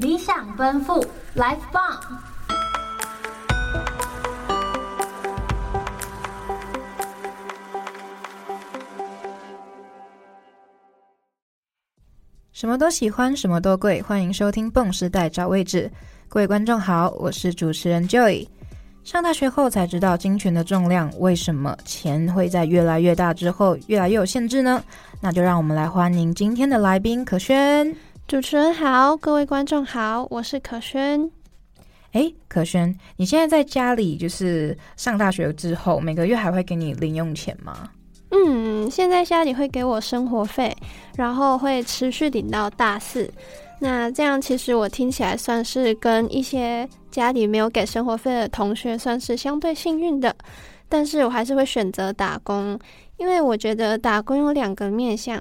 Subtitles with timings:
[0.00, 1.04] 理想奔赴
[1.36, 2.00] ，Life 棒！
[12.50, 14.00] 什么都喜欢，什么都贵。
[14.00, 15.90] 欢迎收听《蹦时代找位置》，
[16.30, 18.48] 各位观众好，我是主持人 Joy。
[19.04, 24.82] 上大学后才知道金钱的重量，为什么钱会在越来越大之后越来越有限制呢？
[25.20, 27.94] 那就让我们来欢迎今天的来宾可轩。
[28.30, 31.28] 主持人好，各位观众好，我是可轩。
[32.12, 37.90] 哎，可轩，你现在在家里就是上大学之后，每个月还会给你零用钱吗？
[38.30, 40.72] 嗯，现在家里会给我生活费，
[41.16, 43.28] 然后会持续领到大四。
[43.80, 50.32] 那这样其实我听起来算是跟一些家里没有给生活费的同学算是相对幸运的。
[50.88, 52.78] 但是我还是会选择打工，
[53.16, 55.40] 因为我觉得打工有两个面向，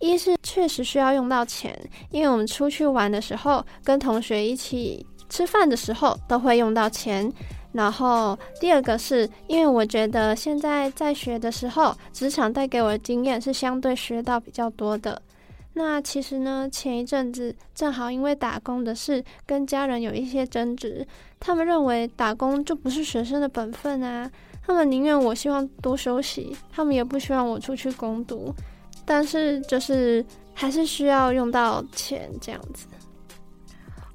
[0.00, 1.78] 一是确实需要用到钱，
[2.10, 7.32] 因为我们出去玩的时候，跟同学一起吃饭的时候都会用到钱。
[7.72, 15.20] 然后第二个是因为我觉得现在在学的时候，职场带给我的经验是相对学到比较多的。
[15.72, 21.04] 那其实呢，前一阵子正好因为打工的事跟家人有一些争执，
[21.40, 24.30] 他们认为打工就不是学生的本分啊，
[24.64, 28.54] 他们宁愿我希望多休息，他们也不希望我出去攻读。
[29.04, 32.86] 但是就是还是需要用到钱这样子。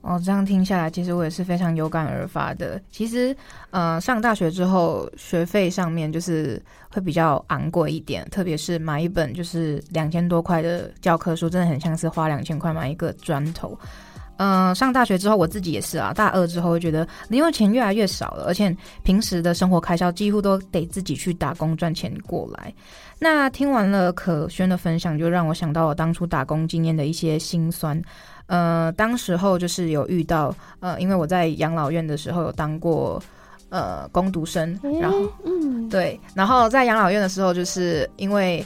[0.01, 2.81] 哦，这样听下来，其实我也是非常有感而发的。
[2.89, 3.35] 其实，
[3.69, 13.77] 呃，上大学之后，学费上面就是会比较昂贵一点，特别是买一本就是两千多块的教科书，真的很像是花两千块买一个砖头。
[14.39, 18.73] 嗯、呃，上大学之后，我自己也是啊，大二之后会觉得零用钱越来越少了，而且
[19.03, 22.73] 平时的生活开销几乎都得自己去打工赚钱过来。
[23.19, 28.01] 那听完了可轩的分享，就让我想到我当初打工经验的一些辛酸。
[28.47, 33.21] 呃，当时候就是有遇到，呃，因为我在养老院的时候有当过
[33.67, 38.65] 呃工读生，然后嗯，对，然后在养老院的时候，就是因为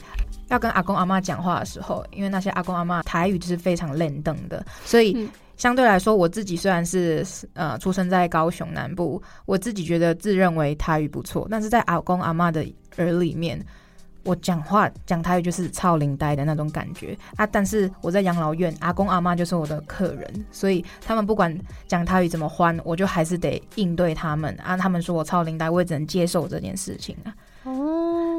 [0.50, 3.98] 要跟阿公阿妈讲话的时候，因为那些阿公阿妈台语就是非常
[4.48, 5.28] 的，所以
[5.58, 12.66] 相对来说，我自己虽然是呃出生在高雄南部，我自己觉得自认为台语不错，但是在阿公阿妈的
[12.98, 13.64] 耳里面。
[14.26, 17.46] 我讲话讲台语就是超灵呆的那种感觉啊！
[17.46, 21.54] 但是我在养老院，阿公阿妈就是我的客人，所以他们不管
[21.90, 24.78] 讲台语怎么欢，我就还是得应对他们啊！
[24.78, 27.36] 他们说我超灵呆，我也只能接受这件事情啊。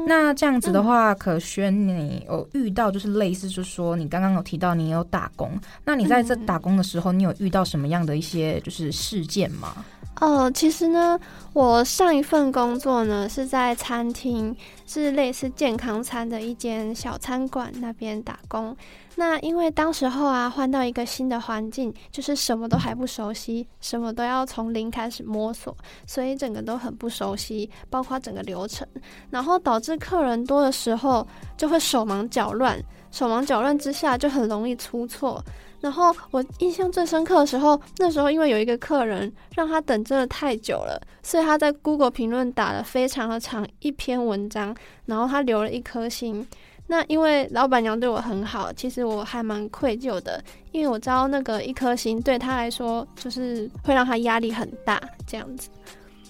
[0.05, 5.51] 哦，那这样子的话，嗯、可轩你有遇到就是类似，就是说你刚刚有提到你有打工，
[5.83, 9.83] 那你在这打工的时候，你有遇到什么样的一些就是事件吗？
[10.21, 11.19] 呃，其实呢，
[11.51, 14.55] 我上一份工作呢是在餐厅，
[14.87, 18.75] 是类似健康餐的一间小餐馆那边打工。
[19.17, 28.85] 那因为当时候啊，换到一个新的环境，就是什么都还不熟悉，什么都要从零开始摸索，所以整个都很不熟悉，包括整个流程，
[29.29, 31.25] 然后导致客人多的时候
[31.55, 32.77] 就会手忙脚乱，
[33.09, 35.41] 手忙脚乱之下就很容易出错。
[35.79, 44.75] 然后我印象最深刻的时候，那时候因为有一个客人让他等真的太久了，所以他在 Google 评论打了非常的长一篇文章，
[45.05, 46.45] 然后他留了一颗星。
[46.87, 55.69] 那因为老板娘对我很好，其实我还蛮愧疚的，因为我知道那个一颗星对他来说就是会让他压力很大，这样子。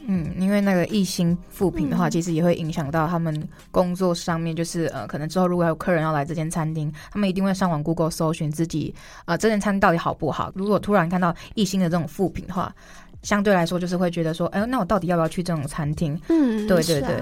[0.07, 4.55] 嗯，因为那个一星复评的话，其实也会影响到他们工作上面。
[4.55, 8.93] 就是呃，可能之后如果有客人要来这间餐厅，他们一定会上网 Google 搜寻自己
[9.25, 10.51] 呃这间餐厅到底好不好。
[10.53, 12.71] 如果突然看到一星的这种复评的话，
[13.23, 16.17] 相对来说就是会觉得说，哎，那我到底要不要去这种餐厅？
[16.29, 17.15] 嗯，对对对。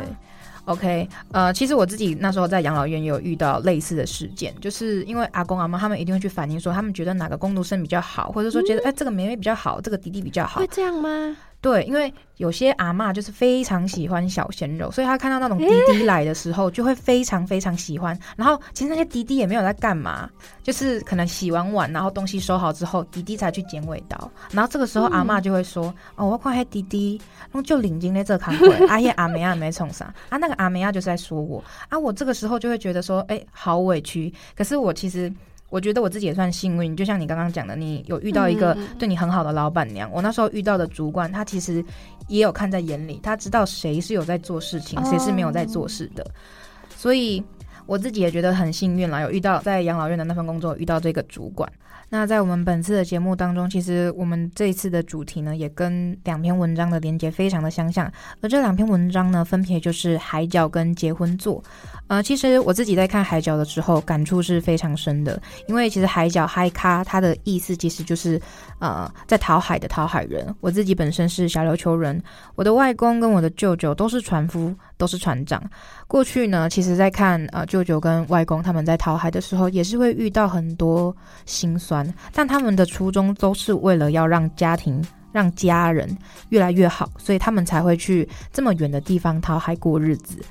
[0.66, 11.36] 啊、OK，呃，其实我自己那时候在养老院也有遇到类似的事件，就是因为阿公阿妈他们一定会去反映说，他们觉得哪个工读生比较好，或者说觉得哎、嗯、这个妹妹比较好，这个弟弟比较好，会这样吗？
[11.64, 18.20] 对，因为有些阿妈就是非常喜欢小鲜肉，所以他看到那种滴滴来的时候，就会非常非常喜欢。
[18.36, 20.30] 然后其实那些滴滴也没有在干嘛，
[20.62, 24.30] 就是可能洗完碗，然后东西收好之后，滴滴才去剪尾刀。
[24.52, 25.86] 然后这个时候阿妈就会说
[26.20, 27.22] ：“嗯、哦，我看黑弟弟，
[27.54, 30.38] 那就领进来这看会， 阿耶阿梅亚没冲啥啊？
[30.38, 35.32] 那个阿梅亚就是在说我啊。”我这个时候就会觉得说：“哎，好委屈。”可是我其实。
[35.74, 40.08] 我觉得我自己也算幸运，就像你刚刚讲的，你有遇到一个对你很好的老板娘。
[40.08, 41.84] 嗯、我那时候遇到的主管，他其实
[42.28, 46.24] 也有看在眼里，他知道谁是有在做事情，谁是没有在做事的。
[46.96, 47.44] 所以
[47.86, 51.72] 我自己也觉得很幸运啦，有遇到在养老院的那份工作，遇到这个主管。
[52.10, 58.12] 那在我们本次的节目当中，其实我们这一次的主题呢，也跟两篇文章的连接非常的相像。
[58.40, 61.64] 而这两篇文章呢，分别就是海角跟结婚作。
[62.08, 68.40] 呃，其实我自己在看海角的时候，感触是非常深的，因为其实海角嗨咖它的意思其实就是
[68.78, 70.54] 呃，在讨海的讨海人。
[70.60, 72.22] 我自己本身是小琉球人，
[72.54, 75.62] 我的外公跟我的舅舅都是船夫，都是船长。
[76.08, 86.18] 过去呢，其实在看呃舅舅跟外公他们在讨海的时候，也是会遇到很多辛酸，但他们的初衷都是为了要让家庭、让家人
[86.50, 90.44] 越来越好，所以他们才会去这么远的地方讨海过日子。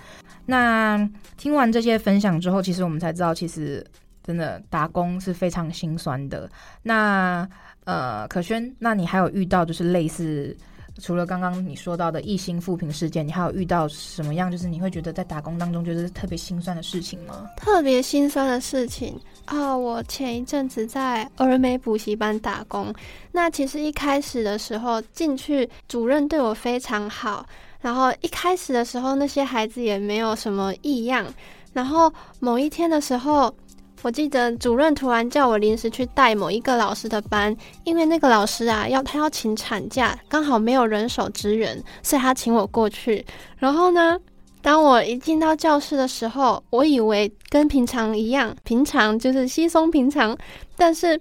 [0.44, 3.86] 那听完这些分享之后，其实我们才知道，其实
[4.24, 6.50] 真的打工是非常心酸的。
[6.82, 7.48] 那
[7.84, 10.56] 呃，可轩，那你还有遇到就是类似？
[11.00, 14.50] 除了刚刚你说到的一星负评事件，你还有遇到什么样？
[14.50, 17.48] 就是你会觉得在打工当中觉得特别心酸的事情吗？
[17.56, 19.78] 特别心酸的事情啊、哦！
[19.78, 22.92] 我前一阵子在儿美补习班打工，
[23.30, 27.46] 那其实一开始的时候进去，主任对我非常好，
[27.80, 31.26] 然后一开始的时候那些孩子也没有什么异样，
[31.72, 33.54] 然后某一天的时候。
[34.02, 43.24] 我记得主任突然叫我临时去带某一个老师的班，因为那个老师啊，要他要请产假，刚好没有人手支援，所以他请我过去。
[43.58, 44.18] 然后呢，
[44.60, 50.36] 当我一进到教室的时候，我以为跟平常一样，平常就是稀松平常，
[50.76, 51.20] 但是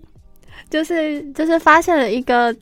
[0.69, 2.56] 就是就是发现了一个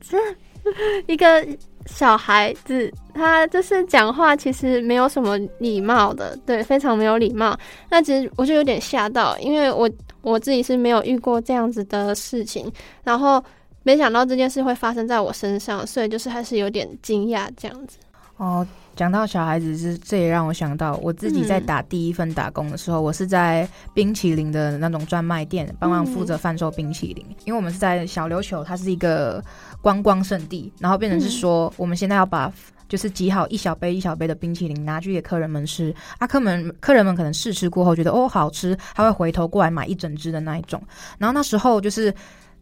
[1.07, 1.47] 一个。
[1.93, 7.57] 小孩子他就是讲话其实没有什么礼貌的，对，非常没有礼貌。
[7.89, 9.89] 那其实我就有点吓到，因为我
[10.21, 12.71] 我自己是没有遇过这样子的事情，
[13.03, 13.43] 然后
[13.83, 17.97] 没想到这件事会发生在我身上，所以就是还是有点惊讶这样子。
[18.39, 18.67] 哦。
[18.95, 29.41] 讲到小孩子，是这也让我想到我自己在打第一份打工的时候，嗯、我是在冰淇淋的那种专卖店帮忙负责贩售冰淇淋，嗯、因为我们是在小琉球，它是一个
[29.81, 32.51] 观光圣地，然后变成是说我们现在要把
[32.89, 40.81] 就是挤好一小杯一小杯的冰淇淋拿去给客人们吃，啊，客们客人们可能试吃过后觉得哦好吃，他会回头过来买一整只的那一种，
[41.17, 42.13] 然后那时候就是。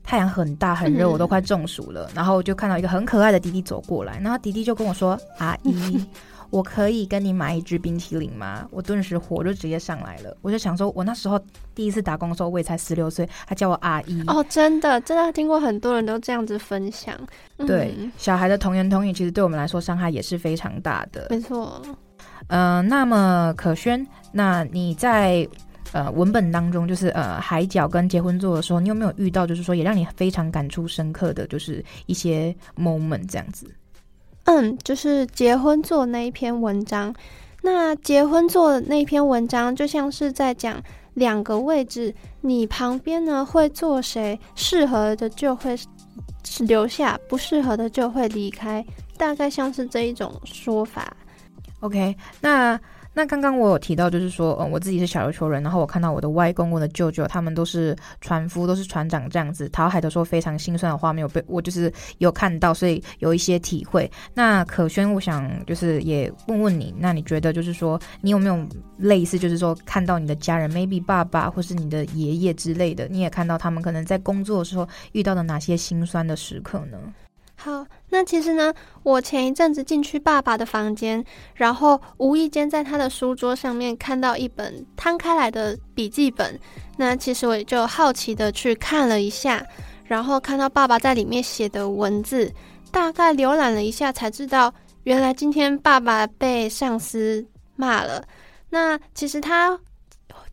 [0.08, 2.06] 太阳很大很热，我都快中暑了。
[2.06, 6.02] 嗯、然后我就看到一个很可爱的弟弟走过来，然后弟弟就跟我说：“阿姨，
[6.50, 10.34] 我可以跟你买一支冰淇淋吗？”我顿时火就直接上来了。
[10.42, 11.38] 我就想说，我那时候
[11.76, 14.24] 第一次打工的时候，我也才十六岁，他叫我阿姨。
[14.28, 17.14] 哦，真的，真的听过很多人都这样子分享。
[17.58, 21.28] 对，嗯、小孩的童言童语，其实对我们来说伤害也是非常大的。
[21.32, 21.82] 没错。
[22.48, 25.46] 嗯、呃，那么可轩，那你在？
[25.94, 33.66] 呃，文本当中就是呃，海角跟结婚座的时候，你有没有遇到就是说也让你非常感触深刻的就是一些 moment 这样子？
[34.46, 37.14] 嗯，就是结婚做那一篇文章。
[37.62, 40.82] 那结婚做的那篇文章就像是在讲
[41.14, 45.78] 两个位置，你旁边呢会坐谁，适合的就会
[46.60, 48.86] 留下，不适合的就会离开，
[49.18, 51.16] 大概像是这一种说法。
[51.80, 52.80] OK，那。
[53.18, 64.08] 那刚刚我有提到，就是说，嗯，我自己是小琉球人，然后我看到我的外公、我的舅舅，他们都是船夫，都是船长这样子，讨海的时候非常心酸的画面，有被我就是有看到，所以有一些体会。
[64.36, 68.64] 那可轩，我想就是也问问你，那你觉得就是说，你有没有
[68.98, 77.00] 类似，就是说看到你的家人，maybe 爸爸或是你的爷爷之类的，你也看到他们可能在工作的时候遇到的哪些心酸的时刻呢？
[77.60, 78.72] 好，那其实呢，
[79.02, 81.26] 我前一阵子进去爸爸的房间，
[81.56, 86.58] 然后无意间在他的书桌上面看到一本摊开来的笔记本，
[86.98, 89.66] 那其实我也就好奇的去看了一下，
[90.06, 92.54] 然后看到爸爸在里面写的文字，
[92.92, 94.72] 大概浏览了一下，才知道
[95.04, 97.44] 原来今天爸爸被上司
[97.76, 98.24] 骂了。
[98.70, 99.78] 那其实他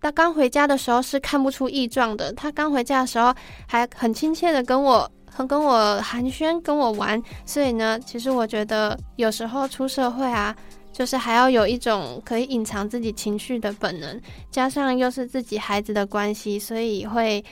[0.00, 3.32] 他刚回家的时候是看不出异状的，他刚回家的时候
[3.68, 5.08] 还很亲切的跟我。
[5.36, 10.54] 很跟我寒暄，跟我玩，所以呢，其实我觉得有时候出社会啊，
[10.92, 17.44] 就是还要有一种可以隐藏自己情绪的本能，加上又是自己孩子的关系，所以会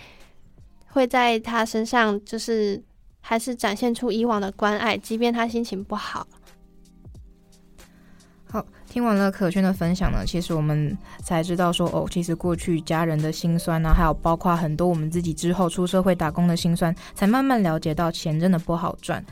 [0.93, 2.81] 会在他身上，就是
[3.21, 6.25] 还是展现出以往的关爱，即便他心情不好。
[8.52, 10.94] 好，听完了可轩的分享呢，其实我们
[11.25, 19.25] 才知道说，哦，其实过去家人的辛酸呢、啊，还有包括很多我们自己之后出社会打工的辛酸，才慢慢了解到钱真的不好赚。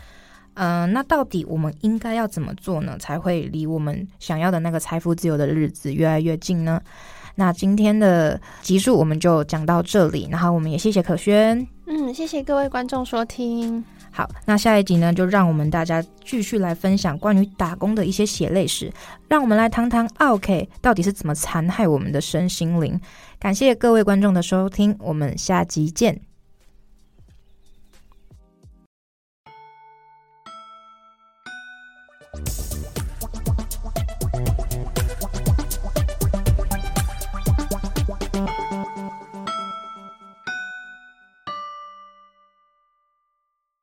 [0.54, 6.80] 嗯、那到底我们应该要怎么做呢，才会离我们想要的那个财富自由的日子越来越近呢？
[7.34, 13.84] 那今天的集数我们就讲到这里，然后我们也谢谢可轩，嗯，谢谢各位观众收听。
[14.12, 18.92] 好，那下一集呢，就让我们大家继续来分享关于打工的一些血泪史，
[19.28, 23.00] 让我们来谈谈奥客到底是怎么残害我们的身心灵。
[23.38, 26.29] 感谢各位观众的收听，我们下集见。